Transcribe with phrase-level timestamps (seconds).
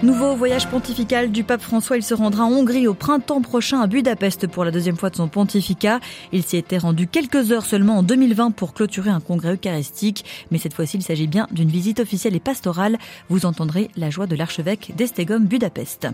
[0.00, 3.88] Nouveau voyage pontifical du pape François, il se rendra en Hongrie au printemps prochain à
[3.88, 5.98] Budapest pour la deuxième fois de son pontificat.
[6.30, 10.58] Il s'y était rendu quelques heures seulement en 2020 pour clôturer un congrès eucharistique, mais
[10.58, 12.96] cette fois-ci il s'agit bien d'une visite officielle et pastorale.
[13.28, 16.06] Vous entendrez la joie de l'archevêque d'Estegom Budapest.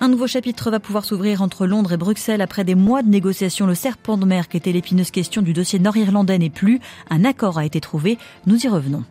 [0.00, 3.66] Un nouveau chapitre va pouvoir s'ouvrir entre Londres et Bruxelles après des mois de négociations.
[3.66, 6.80] Le serpent de mer qui était l'épineuse question du dossier nord-irlandais n'est plus.
[7.10, 8.16] Un accord a été trouvé.
[8.46, 9.04] Nous y revenons.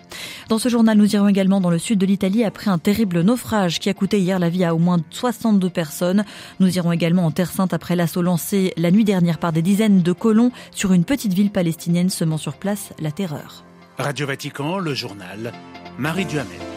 [0.49, 3.79] Dans ce journal, nous irons également dans le sud de l'Italie après un terrible naufrage
[3.79, 6.25] qui a coûté hier la vie à au moins 62 personnes.
[6.59, 10.01] Nous irons également en Terre Sainte après l'assaut lancé la nuit dernière par des dizaines
[10.01, 13.63] de colons sur une petite ville palestinienne semant sur place la terreur.
[13.97, 15.53] Radio Vatican, le journal,
[15.97, 16.74] Marie Duhamel.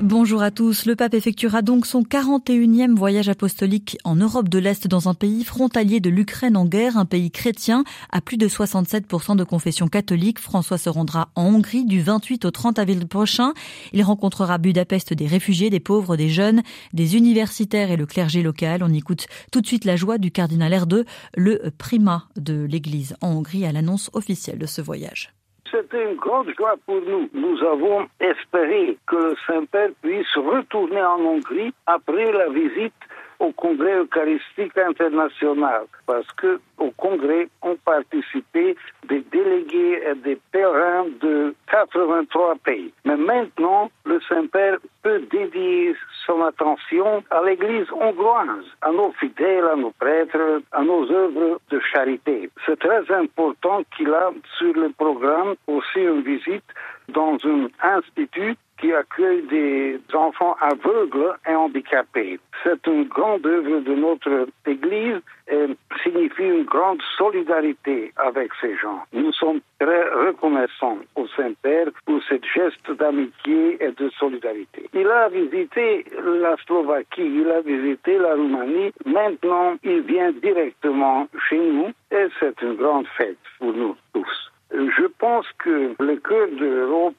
[0.00, 0.86] Bonjour à tous.
[0.86, 5.42] Le pape effectuera donc son 41e voyage apostolique en Europe de l'Est dans un pays
[5.42, 7.82] frontalier de l'Ukraine en guerre, un pays chrétien
[8.12, 10.38] à plus de 67% de confession catholique.
[10.38, 13.54] François se rendra en Hongrie du 28 au 30 avril prochain.
[13.92, 16.62] Il rencontrera Budapest des réfugiés, des pauvres, des jeunes,
[16.92, 18.84] des universitaires et le clergé local.
[18.84, 23.30] On écoute tout de suite la joie du cardinal R2, le primat de l'Église en
[23.30, 25.37] Hongrie à l'annonce officielle de ce voyage.
[25.70, 27.28] C'était une grande joie pour nous.
[27.34, 32.94] Nous avons espéré que le Saint-Père puisse retourner en Hongrie après la visite
[33.40, 38.76] au Congrès eucharistique international parce que au Congrès ont participé
[39.08, 42.92] des délégués et des pèlerins de 83 pays.
[43.04, 45.94] Mais maintenant, le Saint-Père peut dédier
[46.26, 51.80] son attention à l'Église hongroise, à nos fidèles, à nos prêtres, à nos œuvres de
[51.80, 52.50] charité.
[52.66, 56.64] C'est très important qu'il a sur le programme aussi une visite
[57.08, 62.38] dans un institut qui accueille des enfants aveugles et handicapés.
[62.62, 65.66] C'est une grande œuvre de notre Église et
[66.02, 69.02] signifie une grande solidarité avec ces gens.
[69.12, 74.88] Nous sommes très reconnaissants au Saint-Père pour ce geste d'amitié et de solidarité.
[74.92, 78.92] Il a visité la Slovaquie, il a visité la Roumanie.
[79.06, 84.50] Maintenant, il vient directement chez nous et c'est une grande fête pour nous tous.
[84.70, 87.14] Je pense que le cœur de l'Europe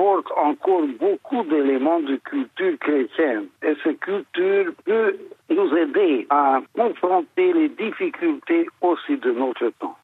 [0.00, 3.48] porte encore beaucoup d'éléments de culture chrétienne.
[3.62, 5.18] Et cette culture peut
[5.50, 9.96] nous aider à confronter les difficultés aussi de notre temps.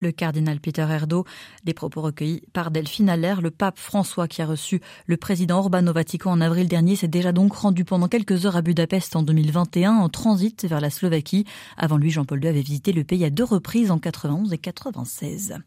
[0.00, 1.24] Le cardinal Peter Erdo,
[1.64, 5.86] des propos recueillis par Delphine Allaire, le pape François qui a reçu le président Orban
[5.86, 9.22] au Vatican en avril dernier, s'est déjà donc rendu pendant quelques heures à Budapest en
[9.24, 11.44] 2021 en transit vers la Slovaquie.
[11.76, 15.58] Avant lui, Jean-Paul II avait visité le pays à deux reprises en 91 et 96.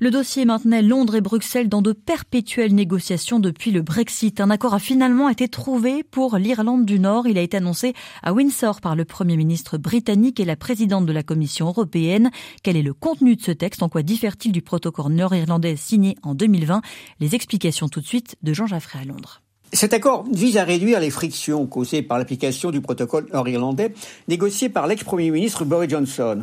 [0.00, 4.40] Le dossier maintenait Londres et Bruxelles dans de perpétuelles négociations depuis le Brexit.
[4.40, 7.26] Un accord a finalement été trouvé pour l'Irlande du Nord.
[7.26, 11.12] Il a été annoncé à Windsor par le Premier ministre britannique et la présidente de
[11.12, 12.30] la Commission européenne.
[12.62, 13.82] Quel est le contenu de ce texte?
[13.82, 16.82] En quoi diffère-t-il du protocole nord-irlandais signé en 2020
[17.20, 19.42] Les explications tout de suite de Jean Jaffré à Londres.
[19.74, 23.94] Cet accord vise à réduire les frictions causées par l'application du protocole nord-irlandais
[24.28, 26.42] négocié par l'ex-premier ministre Boris Johnson.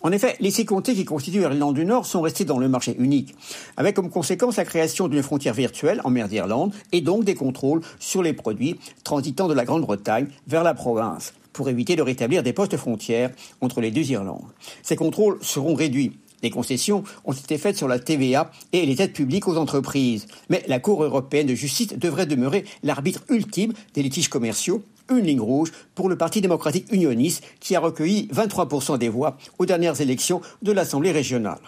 [0.00, 2.94] En effet, les six comtés qui constituent l'Irlande du Nord sont restés dans le marché
[2.98, 3.34] unique,
[3.76, 7.80] avec comme conséquence la création d'une frontière virtuelle en mer d'Irlande et donc des contrôles
[7.98, 12.52] sur les produits transitant de la Grande-Bretagne vers la province, pour éviter de rétablir des
[12.52, 14.52] postes frontières entre les deux Irlandes.
[14.84, 16.12] Ces contrôles seront réduits.
[16.44, 20.28] Les concessions ont été faites sur la TVA et les aides publiques aux entreprises.
[20.48, 25.40] Mais la Cour européenne de justice devrait demeurer l'arbitre ultime des litiges commerciaux une ligne
[25.40, 30.40] rouge pour le Parti démocratique unioniste qui a recueilli 23% des voix aux dernières élections
[30.62, 31.58] de l'Assemblée régionale.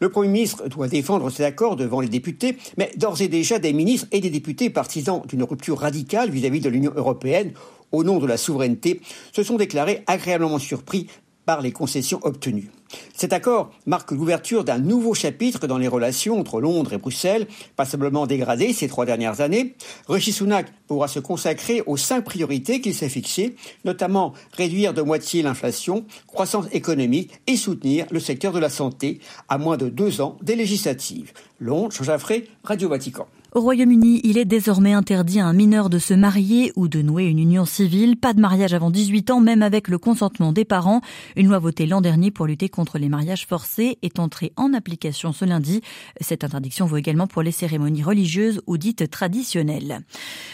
[0.00, 3.72] Le Premier ministre doit défendre cet accord devant les députés, mais d'ores et déjà des
[3.72, 7.52] ministres et des députés partisans d'une rupture radicale vis-à-vis de l'Union européenne
[7.92, 9.00] au nom de la souveraineté
[9.32, 11.06] se sont déclarés agréablement surpris
[11.48, 12.70] par les concessions obtenues.
[13.16, 18.26] Cet accord marque l'ouverture d'un nouveau chapitre dans les relations entre Londres et Bruxelles, passablement
[18.26, 19.74] dégradées ces trois dernières années.
[20.10, 23.56] Rishi Sunak pourra se consacrer aux cinq priorités qu'il s'est fixées,
[23.86, 29.18] notamment réduire de moitié l'inflation, croissance économique et soutenir le secteur de la santé
[29.48, 31.32] à moins de deux ans des législatives.
[31.60, 33.26] Londres, Jean Jaffré, Radio Vatican.
[33.54, 37.24] Au Royaume-Uni, il est désormais interdit à un mineur de se marier ou de nouer
[37.24, 38.18] une union civile.
[38.18, 41.00] Pas de mariage avant 18 ans, même avec le consentement des parents.
[41.34, 45.32] Une loi votée l'an dernier pour lutter contre les mariages forcés est entrée en application
[45.32, 45.80] ce lundi.
[46.20, 50.00] Cette interdiction vaut également pour les cérémonies religieuses ou dites traditionnelles.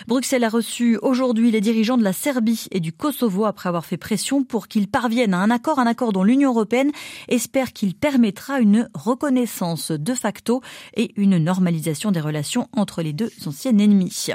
[0.06, 3.96] Bruxelles a reçu aujourd'hui les dirigeants de la Serbie et du Kosovo après avoir fait
[3.96, 6.92] pression pour qu'ils parviennent à un accord, un accord dont l'Union européenne
[7.26, 10.60] espère qu'il permettra une reconnaissance de facto
[10.96, 14.28] et une normalisation des relations entre entre les deux anciennes ennemies.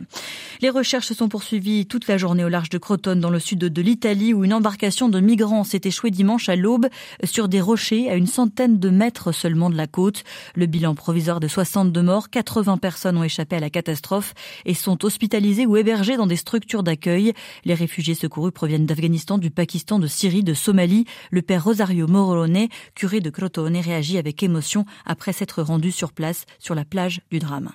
[0.60, 3.60] Les recherches se sont poursuivies toute la journée au large de Crotone, dans le sud
[3.60, 6.88] de l'Italie, où une embarcation de migrants s'est échouée dimanche à l'aube
[7.24, 10.24] sur des rochers à une centaine de mètres seulement de la côte.
[10.56, 14.34] Le bilan provisoire de 62 morts, 80 personnes ont échappé à la catastrophe
[14.66, 17.34] et sont hospitalisées ou hébergées dans des structures d'accueil.
[17.66, 21.06] Les réfugiés secourus proviennent d'Afghanistan, du Pakistan, de Syrie, de Somalie.
[21.30, 26.46] Le père Rosario Morone, curé de Crotone, réagit avec émotion après s'être rendu sur place
[26.58, 27.70] sur la plage du drame.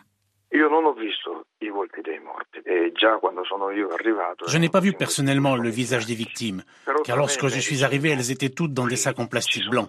[4.47, 6.63] Je n'ai pas vu personnellement le visage des victimes,
[7.05, 9.87] car lorsque je suis arrivé, elles étaient toutes dans des sacs en plastique blanc.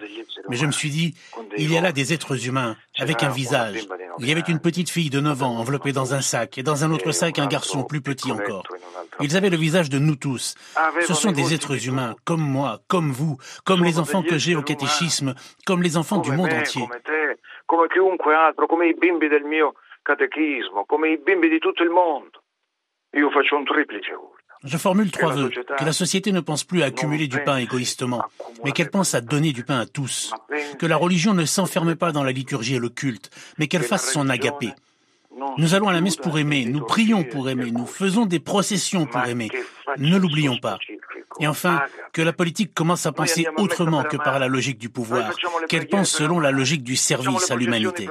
[0.50, 1.16] Mais je me suis dit,
[1.58, 3.88] il y a là des êtres humains avec un visage.
[4.20, 6.84] Il y avait une petite fille de 9 ans enveloppée dans un sac et dans
[6.84, 8.66] un autre sac un garçon plus petit encore.
[9.22, 10.56] Ils avaient le visage de nous tous.
[11.02, 14.62] Ce sont des êtres humains, comme moi, comme vous, comme les enfants que j'ai au
[14.62, 15.34] catéchisme,
[15.66, 16.84] comme les enfants du monde entier.
[24.64, 25.50] Je formule trois vœux.
[25.78, 28.24] Que la société ne pense plus à accumuler du pain égoïstement,
[28.64, 30.34] mais qu'elle pense à donner du pain à tous.
[30.80, 34.12] Que la religion ne s'enferme pas dans la liturgie et le culte, mais qu'elle fasse
[34.12, 34.74] son agapé.
[35.58, 39.06] Nous allons à la messe pour aimer, nous prions pour aimer, nous faisons des processions
[39.06, 39.50] pour aimer.
[39.98, 40.78] Ne l'oublions pas.
[41.42, 41.82] Et enfin,
[42.14, 45.36] que la politique commence à penser autrement que par la logique du pouvoir,
[45.68, 48.08] qu'elle pense selon la logique du service à l'humanité.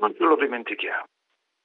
[0.00, 1.17] non ce lo dimentichiamo.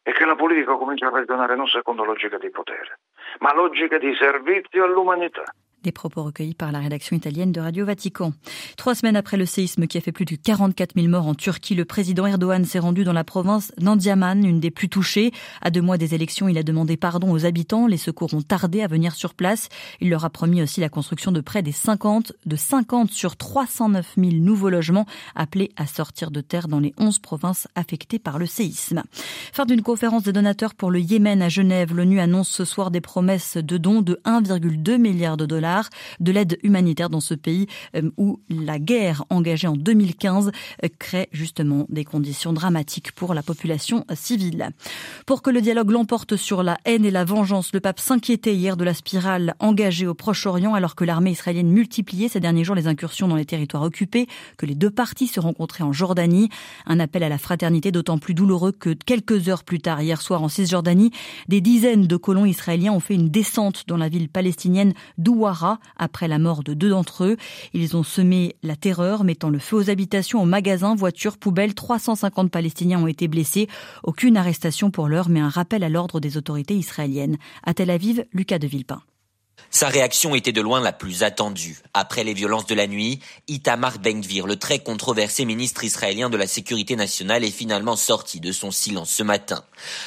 [0.04, 3.00] E che la politica comincia a ragionare non secondo logica di potere,
[3.40, 5.44] ma logica di servizio all'umanità.
[5.84, 8.32] Des propos recueillis par la rédaction italienne de Radio Vatican.
[8.78, 11.76] Trois semaines après le séisme qui a fait plus de 44 000 morts en Turquie,
[11.76, 15.34] le président Erdogan s'est rendu dans la province d'Andiaman, une des plus touchées.
[15.62, 17.86] À deux mois des élections, il a demandé pardon aux habitants.
[17.86, 19.68] Les secours ont tardé à venir sur place.
[20.00, 24.14] Il leur a promis aussi la construction de près des 50, de 50 sur 309
[24.16, 28.46] 000 nouveaux logements appelés à sortir de terre dans les 11 provinces affectées par le
[28.46, 29.04] séisme.
[29.52, 33.02] Fin d'une conférence des donateurs pour le Yémen à Genève, l'ONU annonce ce soir des
[33.02, 35.73] promesses de dons de 1,2 milliard de dollars
[36.20, 40.52] de l'aide humanitaire dans ce pays euh, où la guerre engagée en 2015
[40.84, 44.70] euh, crée justement des conditions dramatiques pour la population civile.
[45.26, 48.78] Pour que le dialogue l'emporte sur la haine et la vengeance, le pape s'inquiétait hier
[48.78, 52.88] de la spirale engagée au Proche-Orient alors que l'armée israélienne multipliait ces derniers jours les
[52.88, 54.28] incursions dans les territoires occupés,
[54.58, 56.50] que les deux parties se rencontraient en Jordanie.
[56.86, 60.44] Un appel à la fraternité d'autant plus douloureux que quelques heures plus tard, hier soir
[60.44, 61.12] en Cisjordanie,
[61.48, 65.63] des dizaines de colons israéliens ont fait une descente dans la ville palestinienne d'Ouara
[65.98, 67.38] après la mort de deux d'entre eux.
[67.74, 71.74] Ils ont semé la terreur, mettant le feu aux habitations, aux magasins, voitures, poubelles.
[71.74, 73.68] 350 Palestiniens ont été blessés.
[74.04, 77.38] Aucune arrestation pour l'heure, mais un rappel à l'ordre des autorités israéliennes.
[77.64, 79.02] À Tel Aviv, Lucas de Villepin.
[79.76, 81.80] Sa réaction était de loin la plus attendue.
[81.96, 86.46] Après les violences de la nuit, Itamar Ben-Gvir, le très controversé ministre israélien de la
[86.46, 89.64] Sécurité nationale, est finalement sorti de son silence ce matin.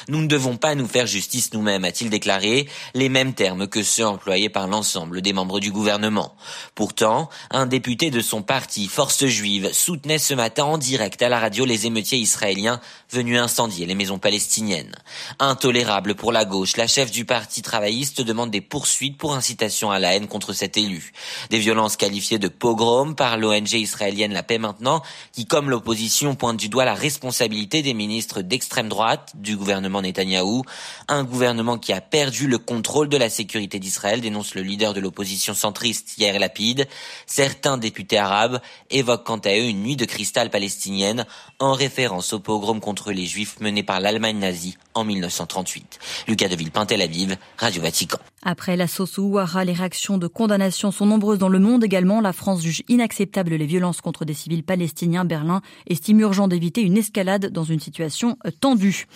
[0.07, 4.07] Nous ne devons pas nous faire justice nous-mêmes, a-t-il déclaré, les mêmes termes que ceux
[4.07, 6.37] employés par l'ensemble des membres du gouvernement.
[6.73, 11.41] Pourtant, un député de son parti, Force juive, soutenait ce matin en direct à la
[11.41, 12.79] radio les émeutiers israéliens
[13.09, 14.95] venus incendier les maisons palestiniennes.
[15.39, 19.56] Intolérable pour la gauche, la chef du parti travailliste demande des poursuites pour incitation
[19.91, 21.11] à la haine contre cet élu.
[21.49, 25.01] Des violences qualifiées de pogrom par l'ONG israélienne La Paix Maintenant,
[25.31, 30.63] qui, comme l'opposition, pointe du doigt la responsabilité des ministres d'extrême droite du gouvernement Netanyahou.
[31.07, 34.99] Un gouvernement qui a perdu le contrôle de la sécurité d'Israël, dénonce le leader de
[34.99, 36.87] l'opposition centriste, Yair Lapid.
[37.25, 41.25] Certains députés arabes évoquent quant à eux une nuit de cristal palestinienne
[41.59, 45.99] en référence au pogrom contre les juifs mené par l'Allemagne nazie en 1938.
[46.27, 48.19] Lucas de Villepin, Aviv, Radio Vatican.
[48.43, 52.21] Après la sauce Ouara, les réactions de condamnation sont nombreuses dans le monde également.
[52.21, 55.25] La France juge inacceptable les violences contre des civils palestiniens.
[55.25, 59.07] Berlin estime urgent d'éviter une escalade dans une situation tendue.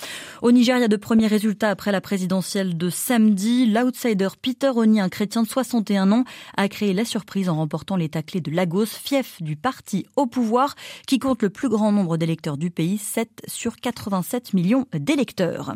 [0.42, 3.68] Au Nigeria, de premiers résultats après la présidentielle de samedi.
[3.68, 6.24] L'outsider Peter Oni, un chrétien de 61 ans,
[6.58, 10.74] a créé la surprise en remportant l'état clé de Lagos, fief du parti au pouvoir,
[11.06, 15.76] qui compte le plus grand nombre d'électeurs du pays, 7 sur 87 millions d'électeurs.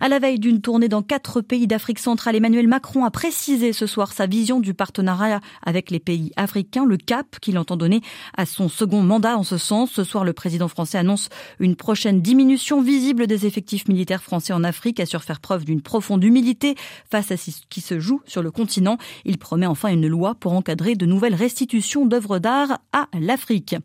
[0.00, 3.72] À la veille d'une tournée dans quatre pays d'Afrique centrale, Emmanuel Macron Macron a précisé
[3.72, 8.00] ce soir sa vision du partenariat avec les pays africains, le cap qu'il entend donner
[8.36, 9.92] à son second mandat en ce sens.
[9.92, 11.28] Ce soir, le président français annonce
[11.60, 16.24] une prochaine diminution visible des effectifs militaires français en Afrique, assure faire preuve d'une profonde
[16.24, 16.74] humilité
[17.08, 18.98] face à ce qui se joue sur le continent.
[19.24, 23.76] Il promet enfin une loi pour encadrer de nouvelles restitutions d'œuvres d'art à l'Afrique.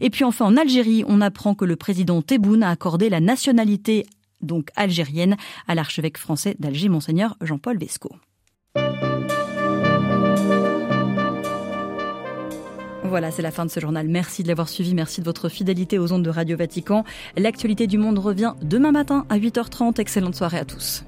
[0.00, 4.06] Et puis enfin en Algérie, on apprend que le président Tebboune a accordé la nationalité
[4.42, 8.12] donc algérienne à l'archevêque français d'Alger, monseigneur Jean-Paul Vesco.
[13.14, 14.08] Voilà, c'est la fin de ce journal.
[14.08, 14.92] Merci de l'avoir suivi.
[14.92, 17.04] Merci de votre fidélité aux ondes de Radio Vatican.
[17.36, 20.00] L'actualité du monde revient demain matin à 8h30.
[20.00, 21.04] Excellente soirée à tous.